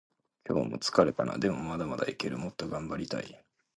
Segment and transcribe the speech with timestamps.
[0.49, 1.37] 今日も疲れたな。
[1.37, 2.39] でもまだまだいける。
[2.39, 3.45] もっと頑張りたい。